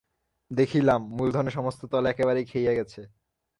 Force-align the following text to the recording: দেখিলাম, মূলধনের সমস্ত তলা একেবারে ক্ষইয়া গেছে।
দেখিলাম, 0.51 1.01
মূলধনের 1.17 1.51
সমস্ত 1.51 1.81
তলা 1.85 2.07
একেবারে 2.09 2.39
ক্ষইয়া 2.43 2.73
গেছে। 2.73 3.01